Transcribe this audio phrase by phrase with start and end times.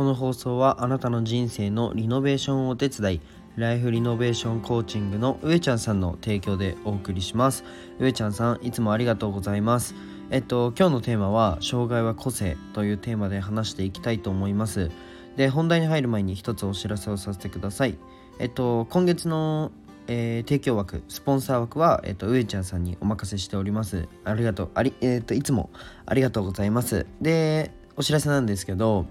[0.00, 3.20] この放送はあなたの人生のリノベーションをお手伝い
[3.56, 7.64] ライフリノベーションコーチングの上ちゃんさんの提供でお送りします。
[7.98, 9.94] 上ちゃんさんいつもありがとうございます。
[10.30, 14.90] えっと今日のテーマは障害は個性というテーマで話していきたいと思います。
[15.36, 17.98] で本題に入る前に一つお知らせをさせてください。
[18.38, 19.70] えっと今月の
[20.06, 24.08] えー、提供枠スポンサー枠は、えーと、上ちゃんさんにお任せしております。
[24.24, 25.68] ありがとうあり、えーと、いつも
[26.06, 27.06] ありがとうございます。
[27.20, 29.04] でお知らせなんですけど、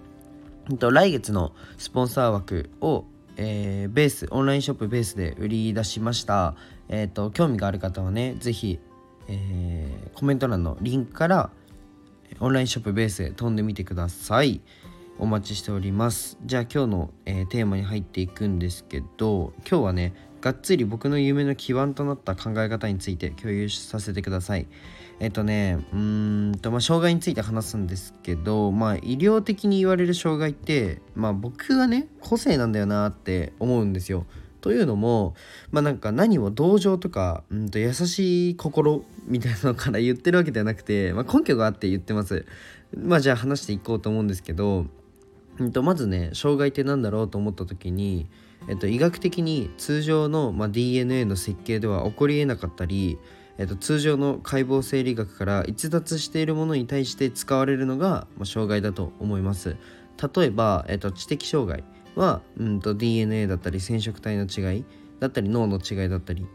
[0.78, 3.06] 来月のスポンサー枠を、
[3.38, 6.56] えー、ベースオンラインショップベースで売り出しました。
[6.90, 8.80] えっ、ー、と興味がある方はね是非、
[9.28, 11.50] えー、コメント欄のリンクから
[12.40, 14.62] オンラインショップベースへ飛んでみてください。
[15.18, 16.38] お待ちしております。
[16.46, 24.68] じゃあ今日の、えー、テーマに入っていくんですけど今日はねがっつり僕の夢の基盤となった考え方について共有させてください。
[25.20, 34.26] えっとね、うんと、まあ、障害について話すんですけど、まあ、医療的に言われる障害って、まあ、僕はね、個性なんだよなって思うんですよ。
[34.62, 35.36] というのも、
[35.72, 42.46] まあ、なんか何も同情とか、うんと優しい心みたいなのから言ってるわけではなくて、まあ、根拠があって言ってます。
[42.98, 44.86] まあ、じゃあ話していこうと思うんですけど、
[45.60, 48.28] うんとまずね、障害って何だろうと思った時に、
[48.68, 53.18] えっと、医学的に通常の、まあ、DNA の設計では起こりえなかったり、
[53.58, 59.78] えっと、通常の解剖生理学から逸脱しているものに対して使われるのが、まあ、障害だと思います。
[60.36, 61.84] 例えば、えっと、知的障害
[62.16, 64.86] は、うんと、DNA だったり染色体の違い
[65.20, 66.46] だったり脳の違いだったり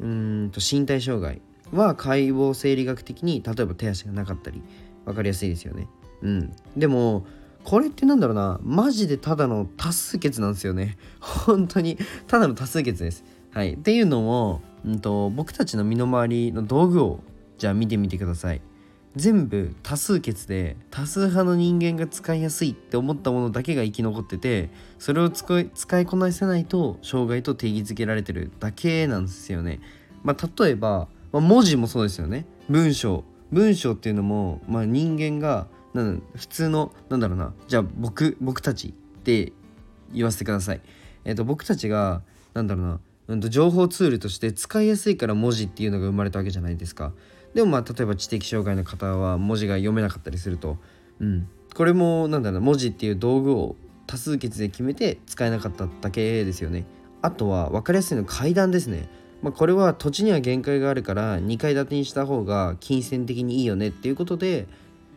[0.00, 1.40] うんと身体障害
[1.72, 4.62] は解剖生理学的に例えば手足がなかったり
[5.04, 5.88] 分かりやすいですよね。
[6.22, 7.26] うん、でも
[7.64, 8.60] これってなんだろうな。
[8.62, 10.98] マジでただの多数決なんですよね。
[11.20, 11.98] 本当に。
[12.26, 13.24] ただの多数決です。
[13.52, 13.74] はい。
[13.74, 17.20] っていうのも、うんと、僕たちの身の回りの道具を
[17.56, 18.60] じゃあ見てみてください。
[19.16, 29.80] 全部多数決で多数派の人間が使いやすいって思ったものだけが生き残っててそれを使い使いこなせないと障害と定義づけられてるだけなんですよね。
[30.24, 32.46] まあ、例えば、まあ、文字もそうですよね。
[32.68, 33.24] 文章。
[33.52, 39.52] 文章っていうのも、まあ、人間がなん普通のなんだろうなじゃあ僕僕たちって
[40.12, 40.80] 言わせてください。
[41.24, 42.22] えっ、と僕たちが
[42.52, 47.12] なんだろうな、うん、と情報ツールとして使いやすいから文字っていうのが生まれたわけじゃないですか。
[47.54, 50.76] でもまあ例えば知的障害の方は文字が読めなかったりすると、
[51.20, 53.76] うん、これもなんだろうな文字っていう道具を
[54.06, 56.84] 多数決で決めて使えなかっただけですよね。
[57.22, 59.08] あとは分かりやすいのは階段ですね。
[59.42, 64.66] まあ、これは土地には限界があるから2階建てにした方が金銭的にいいよねっていうことで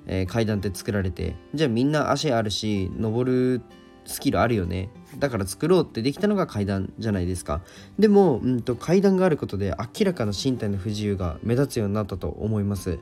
[0.07, 3.61] えー、階段って作られてじゃあみんな足あるし登る
[4.05, 4.89] スキルあるよね。
[5.19, 7.61] だから作ろうってできたのが階段じゃないですか。
[7.99, 12.99] でも、うんと、階段があることで明らかな身体の不自由が目立つようになったと思います。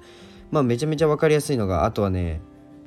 [0.51, 2.41] まあめちゃめちゃ分かりやすいのがあとはね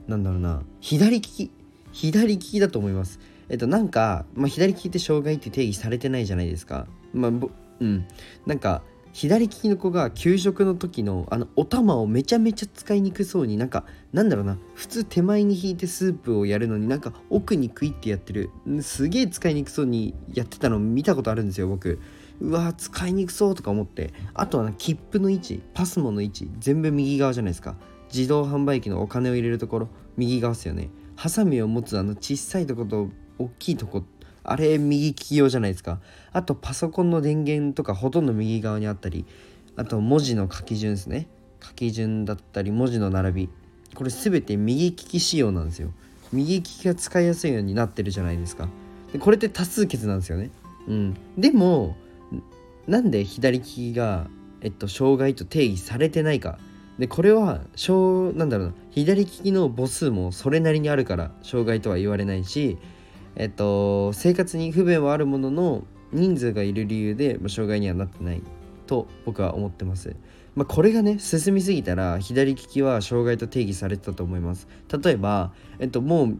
[0.06, 1.50] なんだろうな左利き。
[1.92, 3.20] 左利きだと思います。
[3.48, 6.86] えっとなんか、まあ、左利きって障害って定義されてないじゃないですか。
[7.12, 7.30] まあ
[7.80, 8.04] うん。
[8.46, 8.82] なんか
[9.12, 18.50] 左利きの子が給食の時のあのお玉をめちゃめちゃ使いにくそうになんかなんだろうな普通手前に引いてスープをやるのになんか奥にクイってやってる
[18.82, 22.00] すげえ使いにくそうにやってたの見たことあるんですよ僕。
[22.40, 24.12] うわ使いにくそうとか思って。
[24.34, 27.74] あとはな切符の位置パスモの位置全部右側じゃないですか。
[28.12, 30.90] 自動販売機のお金を入れるところ右側ですよね。
[31.16, 33.08] ハサミを持つあの小さいとこと
[33.38, 34.04] 大きいとこ
[34.44, 36.00] あれ右利き用じゃないですか。
[36.32, 39.24] あとパソコンの電源とかほとんど右側にあったり
[39.76, 41.28] あと文字の書き順ですね。
[41.62, 43.48] 書き順だったり文字の並び。
[43.94, 45.90] これ全て右利き仕様なんですよ。
[46.32, 48.68] 右利きが使いやすいようになってるじゃないですか。
[49.12, 50.50] でこれって多数決なんですよね。
[50.86, 51.16] うん。
[51.36, 51.96] でも
[52.86, 54.28] なんで左利きが
[54.60, 56.58] えっと障害と定義されてないか。
[56.98, 58.74] でこれは小なんだろうな。
[58.90, 62.76] 左利きの母数もそれなりにあるから障害とは言われないし
[63.38, 68.42] えっと、生活に不便はあるものの人数がいる理由で、まあ、障害にはなってない
[68.86, 70.16] と僕は思ってます。
[70.56, 74.66] まあ、これがね進みすぎたら左利きは障害と定義されてたと思います。
[75.02, 76.38] 例えば、えっと、もう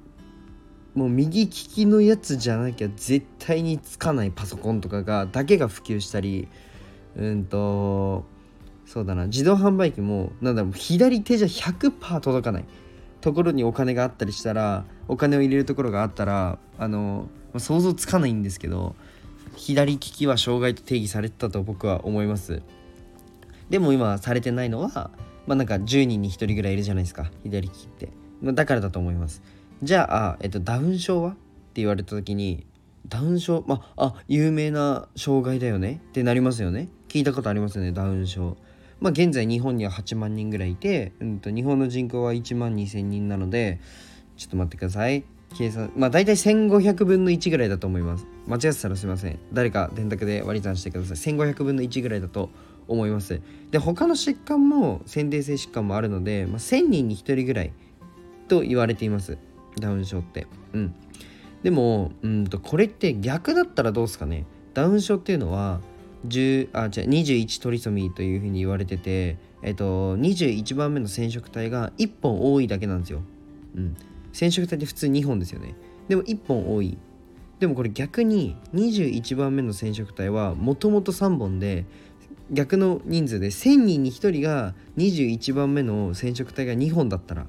[0.94, 6.48] もう右利きのやつじゃなきゃ絶対につかないパソコンとかがだけが普及したり
[7.14, 8.24] うんと
[8.84, 12.64] そうだな自動販売機もなんだろう左手じゃ100%届かない
[13.20, 18.94] ところにお金があったりしたらお金を入れるところがあったらあの想像つかないんですけど
[19.56, 22.62] 左利きは障害と定義されてたと僕は思います。
[23.70, 25.10] でも今されてないのは
[25.46, 28.08] まあなんか10人に1人ぐらいいるじゃないですか左利きって、
[28.40, 29.42] まあ、だからだと思います。
[29.82, 31.30] じゃあ、えっと、ダウン症は？
[31.30, 32.66] って言われた時に
[33.08, 33.64] ダウン症？
[33.66, 36.00] まああ有名な障害だよね？
[36.08, 36.88] ってなりますよね？
[37.08, 37.92] 聞いたことありますよね？
[37.92, 38.56] ダウン症。
[39.00, 43.80] まあ、現在日本には8万人ぐらいいて、うん、と日本の人口は1万2,000人なので
[44.36, 45.24] ちょっと待ってください。
[45.56, 48.26] 計算まあ大体1500分の1ぐらいだと思います。
[48.46, 49.38] 間違ってたらすいません。
[49.52, 51.16] 誰か電卓で割り算してください。
[51.16, 52.50] 1500分の1ぐらいだと
[52.86, 53.40] 思います。
[53.70, 57.72] で他の疾患も先天性疾患もあるので、まあ、1000人に1人ぐらい
[58.48, 59.38] と言われています。
[59.78, 60.46] ダウン症って。
[60.72, 60.94] うん。
[61.62, 64.44] でもうんとこれって逆だったらどうですかね。
[64.74, 65.80] ダウン症っていうのは
[66.26, 73.22] 10あじゃ21トリソミーというふうに言われててえっと21番目の染色体が1本多いだけなんですよ。
[73.76, 73.96] うん。
[74.32, 75.74] 染色体って普通2本ですよね。
[76.08, 76.98] でも1本多い。
[77.60, 81.86] でもこれ逆に21番目の染色体はもともと3本で
[82.50, 87.46] 逆の人数で1000人に1人が21番目の染色体が2本だったら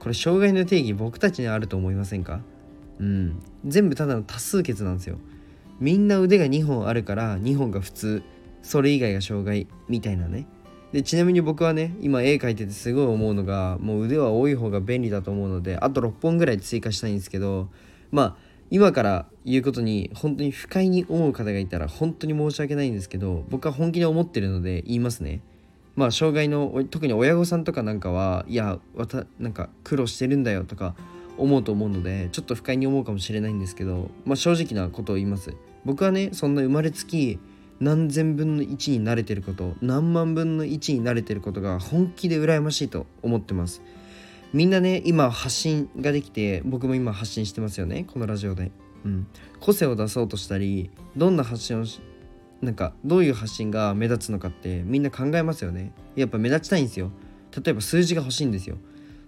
[0.00, 2.40] これ障害の定義僕たちにあると思いませんか？
[2.98, 3.42] うん。
[3.66, 5.18] 全部ただの多数決なんですよ。
[5.80, 8.22] みんな腕が2本あるから2本が普通。
[8.62, 10.46] それ以外が障害みたいなね。
[10.92, 17.68] でちなみに僕はね今絵描いててすごい思うのがもう腕は多い方が便利だと思うのであと6本ぐらい追加したいんですけど
[18.10, 18.36] まあ
[18.70, 25.42] 今から言うことに本当に不快に思う方がいたら本当に申し訳ないんですけど僕は本気で思ってるので言いますね。
[25.94, 30.94] まあ障害の特に親御さんとかなんかはいやわたなんか苦労してるんだよとか
[31.38, 35.54] 思うと思うのでちょっと不快に思うかもしれないんですけどまあ正直なことを言います。
[35.84, 37.38] 僕はねそんな生まれつき
[37.80, 43.82] 何千分の1に慣れてること何万分の1に慣れてることが本気で羨ましいと思ってます。
[44.52, 48.72] みんなね今発信ができて僕も今発信してますよねこのラジオで、
[49.04, 49.26] うん、
[49.60, 52.00] 個性を出そうとしたりどんな発信をし
[52.62, 55.92] なんかどういう発信が目立つのかってみんな考えますよね。
[56.16, 57.12] やっぱ目立ちたいんですよ。
[57.64, 58.78] 例えば数字が欲しいんですよ。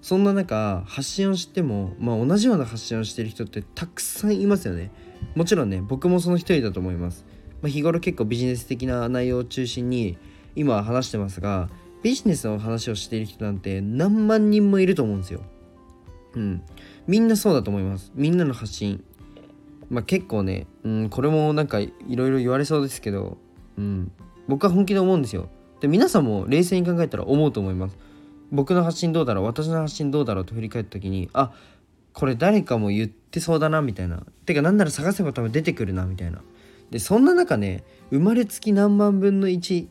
[0.02, 4.91] そんな中発信をしても、まあ、同じような発信をしてる人ってたくさんいますよね
[5.35, 7.25] もちろんね僕もその一人だと思います
[7.62, 10.17] まあ、日頃結構ビジネス的な内容を中心に
[10.56, 11.69] 今は話してますが
[12.02, 15.43] ビジネスの話をしている人なんて何万人もいると思うんですよ。
[16.35, 16.62] うん。
[17.06, 18.11] みんなそうだと思います。
[18.14, 19.05] みんなの発信。
[19.91, 23.37] まあ結構ね、うん、これもなんかいろいろ言われそうですけど、
[23.76, 24.11] うん、
[24.49, 25.50] 僕は本気で思うんですよ。
[25.81, 27.99] で、皆さんも冷静に考えたら思うと思います。
[28.50, 31.52] 僕の発信どうだろう私の発信どうだろうと振り返った時に、あ、
[32.12, 34.25] これ誰かも言ってそうだなみたいな。
[34.47, 36.41] てかなんなら探せば多分出てくるなみたいな。
[36.91, 39.87] でそんな中ね生まれつき何万分の1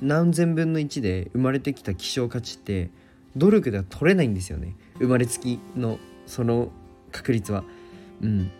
[0.00, 2.90] 何千分の1で生まれてきた希少価値って
[3.36, 6.70] 努力では取れないんですよね生まれつきのその
[7.10, 7.64] 確率は。
[8.20, 8.50] うん、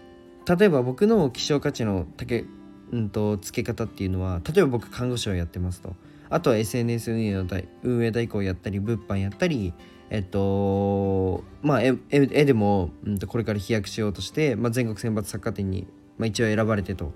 [0.46, 2.44] 例えば僕の希少価値のけ、
[2.92, 5.96] うんと、付け方っていうのは例えば僕看護師をやってますと
[6.30, 7.46] あとは SNS 運営の
[7.82, 9.72] 運営代行やったり物販やったり
[10.10, 11.94] えっとまあ絵
[12.44, 15.86] でも、うん、これから飛躍しようとして、まあ、全国選抜作家展に、
[16.18, 17.12] まあ、一応選ばれてと。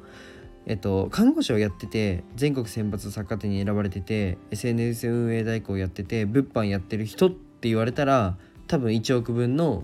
[0.65, 8.37] えっと、看護師をやってて全国選抜作家展に選ばれてて SNS 運営代行やってて物販やってる人って言われたら
[8.69, 9.83] 多分1億分の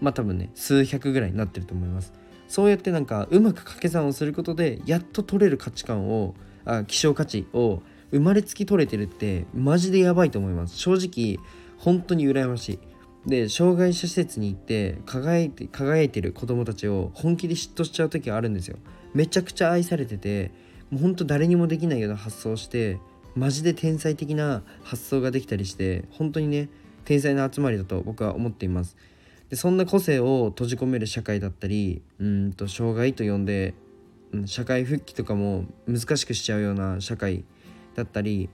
[0.00, 2.12] まあ多分ね数百ぐらいになってると思います。
[2.46, 6.34] そうやってなんかうまく掛け算をすることでやっと取れる価値観を
[6.64, 10.76] あ希少価値を生まれつき取れてるってマジでやばいと思います。
[10.76, 11.38] 正直
[11.78, 12.78] 本当に羨ましい。
[13.26, 18.78] で障害者施設に行って輝いて輝いてる子供たちを本気で嫉妬しちゃう時があるんですよ。
[19.14, 20.50] めちゃくちゃ愛されてて
[20.90, 22.98] もうほんと誰にもできないような発想をして
[23.34, 26.68] マジで天才的な発想ができたりして本当にね
[27.04, 28.96] 天才の集まりだと僕は思っています。
[29.50, 33.74] でそんな個性を閉じ込める社会だったりうんと障害と呼んで、
[34.46, 37.44] 社会復帰とかも難しくしちゃうような社会
[37.94, 38.48] だったり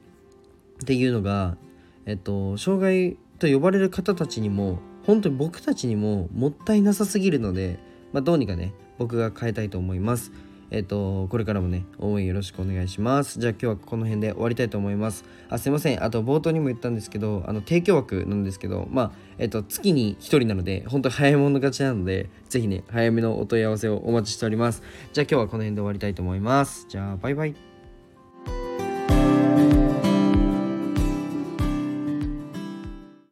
[0.83, 1.57] っていうのが
[2.05, 7.78] えっと障害と呼ばれる方たちにも本当に僕たちにももったいなさすぎるので、
[8.12, 10.33] まあ、どうにかね僕が変えたいと思います。
[10.71, 13.38] えっ、と、これからもね、応援よろしくお願いします。
[13.38, 15.25] じゃあ今日はこの辺で終わりたいと思います。
[15.49, 16.02] あ、すいません。
[16.02, 24.83] あと冒頭にも言ったんですけど、あの、提供枠なんですけど、まあ、えっ、と、月に1人なので、本当早い者勝ちなので、ぜひね、早めのお問い合わせをお待ちしております。
[25.12, 26.87] じゃあ今日はこの辺で終わりたいと思います。
[26.88, 27.75] じゃあ、バイバイ。